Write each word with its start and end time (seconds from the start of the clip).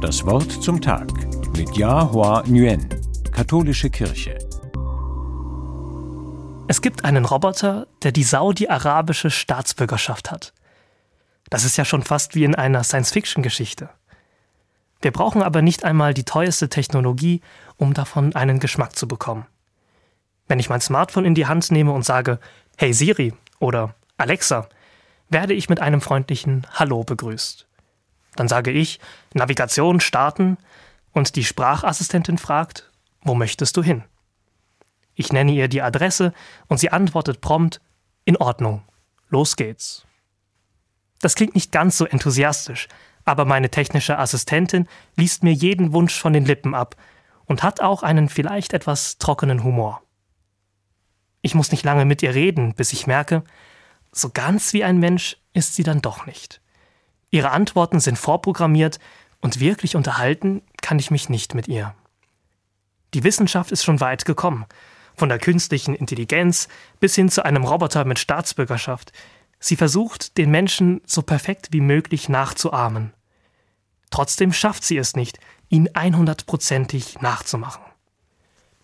Das 0.00 0.24
Wort 0.24 0.50
zum 0.62 0.80
Tag 0.80 1.12
mit 1.56 1.76
Yahua 1.76 2.42
Nguyen, 2.46 2.88
Katholische 3.32 3.90
Kirche. 3.90 4.38
Es 6.68 6.80
gibt 6.82 7.04
einen 7.04 7.24
Roboter, 7.24 7.86
der 8.02 8.12
die 8.12 8.22
saudi-arabische 8.22 9.30
Staatsbürgerschaft 9.30 10.30
hat. 10.30 10.52
Das 11.50 11.64
ist 11.64 11.76
ja 11.76 11.84
schon 11.84 12.02
fast 12.02 12.34
wie 12.34 12.44
in 12.44 12.54
einer 12.54 12.84
Science-Fiction-Geschichte. 12.84 13.90
Wir 15.02 15.10
brauchen 15.10 15.42
aber 15.42 15.62
nicht 15.62 15.84
einmal 15.84 16.14
die 16.14 16.24
teuerste 16.24 16.68
Technologie, 16.68 17.40
um 17.76 17.94
davon 17.94 18.34
einen 18.34 18.60
Geschmack 18.60 18.96
zu 18.96 19.08
bekommen. 19.08 19.46
Wenn 20.46 20.58
ich 20.58 20.68
mein 20.68 20.80
Smartphone 20.80 21.24
in 21.24 21.34
die 21.34 21.46
Hand 21.46 21.70
nehme 21.70 21.92
und 21.92 22.04
sage, 22.04 22.38
Hey 22.76 22.92
Siri 22.92 23.34
oder 23.58 23.94
Alexa, 24.16 24.68
werde 25.28 25.54
ich 25.54 25.68
mit 25.68 25.80
einem 25.80 26.00
freundlichen 26.00 26.66
Hallo 26.72 27.02
begrüßt. 27.04 27.66
Dann 28.36 28.48
sage 28.48 28.70
ich 28.70 29.00
Navigation 29.34 30.00
starten 30.00 30.56
und 31.12 31.36
die 31.36 31.44
Sprachassistentin 31.44 32.38
fragt, 32.38 32.90
wo 33.22 33.34
möchtest 33.34 33.76
du 33.76 33.82
hin? 33.82 34.04
Ich 35.14 35.32
nenne 35.32 35.52
ihr 35.52 35.68
die 35.68 35.82
Adresse 35.82 36.32
und 36.68 36.78
sie 36.78 36.90
antwortet 36.90 37.40
prompt, 37.40 37.80
in 38.24 38.36
Ordnung, 38.36 38.82
los 39.28 39.56
geht's. 39.56 40.06
Das 41.20 41.34
klingt 41.34 41.54
nicht 41.54 41.72
ganz 41.72 41.98
so 41.98 42.06
enthusiastisch, 42.06 42.88
aber 43.24 43.44
meine 43.44 43.70
technische 43.70 44.18
Assistentin 44.18 44.88
liest 45.16 45.42
mir 45.42 45.52
jeden 45.52 45.92
Wunsch 45.92 46.18
von 46.18 46.32
den 46.32 46.46
Lippen 46.46 46.74
ab 46.74 46.96
und 47.44 47.62
hat 47.62 47.80
auch 47.80 48.02
einen 48.02 48.28
vielleicht 48.28 48.72
etwas 48.72 49.18
trockenen 49.18 49.62
Humor. 49.64 50.02
Ich 51.42 51.54
muss 51.54 51.72
nicht 51.72 51.84
lange 51.84 52.04
mit 52.04 52.22
ihr 52.22 52.34
reden, 52.34 52.74
bis 52.74 52.92
ich 52.92 53.06
merke, 53.06 53.42
so 54.12 54.30
ganz 54.30 54.72
wie 54.72 54.84
ein 54.84 54.98
Mensch 54.98 55.36
ist 55.52 55.74
sie 55.74 55.82
dann 55.82 56.00
doch 56.00 56.26
nicht. 56.26 56.60
Ihre 57.30 57.50
Antworten 57.50 58.00
sind 58.00 58.18
vorprogrammiert 58.18 58.98
und 59.40 59.60
wirklich 59.60 59.96
unterhalten 59.96 60.62
kann 60.82 60.98
ich 60.98 61.10
mich 61.10 61.28
nicht 61.28 61.54
mit 61.54 61.68
ihr. 61.68 61.94
Die 63.14 63.24
Wissenschaft 63.24 63.72
ist 63.72 63.84
schon 63.84 64.00
weit 64.00 64.24
gekommen, 64.24 64.66
von 65.16 65.28
der 65.28 65.38
künstlichen 65.38 65.94
Intelligenz 65.94 66.68
bis 66.98 67.14
hin 67.14 67.28
zu 67.28 67.44
einem 67.44 67.64
Roboter 67.64 68.04
mit 68.04 68.18
Staatsbürgerschaft. 68.18 69.12
Sie 69.58 69.76
versucht, 69.76 70.38
den 70.38 70.50
Menschen 70.50 71.00
so 71.06 71.22
perfekt 71.22 71.68
wie 71.72 71.80
möglich 71.80 72.28
nachzuahmen. 72.28 73.12
Trotzdem 74.10 74.52
schafft 74.52 74.84
sie 74.84 74.96
es 74.96 75.14
nicht, 75.14 75.38
ihn 75.68 75.88
100%ig 75.88 77.20
nachzumachen. 77.20 77.82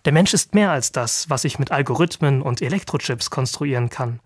Der 0.05 0.13
Mensch 0.13 0.35
ist 0.35 0.55
mehr 0.55 0.71
als 0.71 0.93
das, 0.93 1.29
was 1.31 1.45
ich 1.45 1.59
mit 1.59 1.73
Algorithmen 1.73 2.43
und 2.43 2.63
Elektrochips 2.63 3.31
konstruieren 3.31 3.91
kann. 3.91 4.21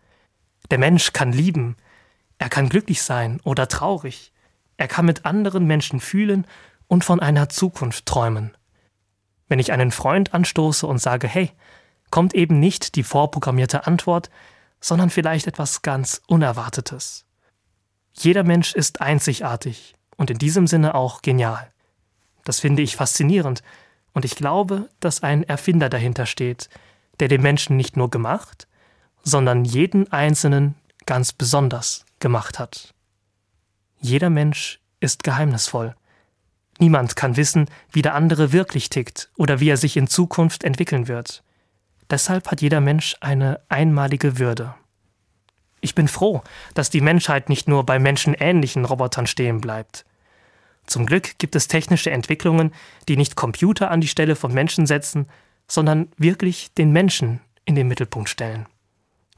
Der 0.70 0.76
Mensch 0.78 1.14
kann 1.14 1.32
lieben, 1.32 1.76
er 2.40 2.48
kann 2.48 2.70
glücklich 2.70 3.02
sein 3.02 3.38
oder 3.44 3.68
traurig, 3.68 4.32
er 4.78 4.88
kann 4.88 5.04
mit 5.04 5.26
anderen 5.26 5.66
Menschen 5.66 6.00
fühlen 6.00 6.46
und 6.88 7.04
von 7.04 7.20
einer 7.20 7.50
Zukunft 7.50 8.06
träumen. 8.06 8.56
Wenn 9.46 9.58
ich 9.58 9.72
einen 9.72 9.90
Freund 9.90 10.32
anstoße 10.32 10.86
und 10.86 10.98
sage, 10.98 11.28
hey, 11.28 11.52
kommt 12.10 12.34
eben 12.34 12.58
nicht 12.58 12.96
die 12.96 13.02
vorprogrammierte 13.02 13.86
Antwort, 13.86 14.30
sondern 14.80 15.10
vielleicht 15.10 15.46
etwas 15.48 15.82
ganz 15.82 16.22
Unerwartetes. 16.28 17.26
Jeder 18.14 18.42
Mensch 18.42 18.74
ist 18.74 19.02
einzigartig 19.02 19.94
und 20.16 20.30
in 20.30 20.38
diesem 20.38 20.66
Sinne 20.66 20.94
auch 20.94 21.20
genial. 21.20 21.70
Das 22.44 22.58
finde 22.58 22.80
ich 22.80 22.96
faszinierend 22.96 23.62
und 24.14 24.24
ich 24.24 24.34
glaube, 24.34 24.88
dass 24.98 25.22
ein 25.22 25.42
Erfinder 25.44 25.90
dahinter 25.90 26.24
steht, 26.24 26.70
der 27.20 27.28
den 27.28 27.42
Menschen 27.42 27.76
nicht 27.76 27.98
nur 27.98 28.08
gemacht, 28.08 28.66
sondern 29.22 29.66
jeden 29.66 30.10
Einzelnen 30.10 30.74
ganz 31.10 31.32
besonders 31.32 32.04
gemacht 32.20 32.60
hat. 32.60 32.94
Jeder 33.98 34.30
Mensch 34.30 34.78
ist 35.00 35.24
geheimnisvoll. 35.24 35.96
Niemand 36.78 37.16
kann 37.16 37.36
wissen, 37.36 37.68
wie 37.90 38.00
der 38.00 38.14
andere 38.14 38.52
wirklich 38.52 38.90
tickt 38.90 39.28
oder 39.36 39.58
wie 39.58 39.70
er 39.70 39.76
sich 39.76 39.96
in 39.96 40.06
Zukunft 40.06 40.62
entwickeln 40.62 41.08
wird. 41.08 41.42
Deshalb 42.08 42.48
hat 42.48 42.60
jeder 42.60 42.80
Mensch 42.80 43.16
eine 43.18 43.60
einmalige 43.68 44.38
Würde. 44.38 44.76
Ich 45.80 45.96
bin 45.96 46.06
froh, 46.06 46.44
dass 46.74 46.90
die 46.90 47.00
Menschheit 47.00 47.48
nicht 47.48 47.66
nur 47.66 47.84
bei 47.84 47.98
menschenähnlichen 47.98 48.84
Robotern 48.84 49.26
stehen 49.26 49.60
bleibt. 49.60 50.04
Zum 50.86 51.06
Glück 51.06 51.40
gibt 51.40 51.56
es 51.56 51.66
technische 51.66 52.12
Entwicklungen, 52.12 52.72
die 53.08 53.16
nicht 53.16 53.34
Computer 53.34 53.90
an 53.90 54.00
die 54.00 54.06
Stelle 54.06 54.36
von 54.36 54.54
Menschen 54.54 54.86
setzen, 54.86 55.26
sondern 55.66 56.12
wirklich 56.18 56.72
den 56.74 56.92
Menschen 56.92 57.40
in 57.64 57.74
den 57.74 57.88
Mittelpunkt 57.88 58.28
stellen. 58.28 58.66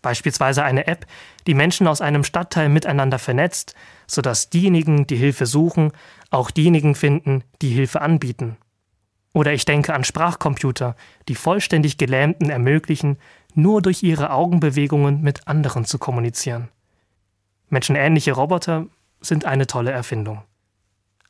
Beispielsweise 0.03 0.65
eine 0.65 0.89
App, 0.89 1.07
die 1.47 1.55
Menschen 1.55 1.87
aus 1.87 2.01
einem 2.01 2.25
Stadtteil 2.25 2.69
miteinander 2.69 3.19
vernetzt, 3.19 3.75
sodass 4.07 4.51
diejenigen, 4.51 5.07
die 5.07 5.17
Hilfe 5.17 5.47
suchen, 5.47 5.93
auch 6.31 6.51
diejenigen 6.51 6.95
finden, 6.95 7.45
die 7.63 7.71
Hilfe 7.71 8.01
anbieten. 8.01 8.57
Oder 9.33 9.53
ich 9.55 9.65
denke 9.65 9.95
an 9.95 10.05
Sprachcomputer, 10.05 10.97
die 11.29 11.35
vollständig 11.35 11.97
Gelähmten 11.97 12.51
ermöglichen, 12.51 13.17
nur 13.55 13.81
durch 13.81 14.03
ihre 14.03 14.31
Augenbewegungen 14.31 15.23
mit 15.23 15.47
anderen 15.47 15.85
zu 15.85 15.99
kommunizieren. 15.99 16.69
Menschenähnliche 17.69 18.33
Roboter 18.33 18.87
sind 19.21 19.45
eine 19.45 19.67
tolle 19.67 19.93
Erfindung. 19.93 20.43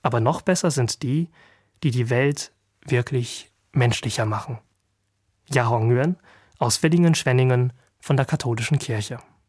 Aber 0.03 0.19
noch 0.19 0.43
besser 0.43 0.71
sind 0.71 1.03
die, 1.03 1.29
die 1.83 1.91
die 1.91 2.11
Welt 2.11 2.53
wirklich 2.85 3.53
menschlicher 3.73 4.27
machen. 4.27 4.59
Jahong 5.51 5.89
Nguyen 5.89 6.17
aus 6.59 6.83
Willingen-Schwenningen 6.83 7.73
von 8.03 8.17
der 8.17 8.27
Katholischen 8.27 8.81
Kirche. 8.81 9.19